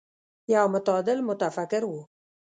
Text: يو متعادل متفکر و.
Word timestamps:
يو 0.53 0.65
متعادل 0.73 1.19
متفکر 1.29 1.83
و. 1.89 1.93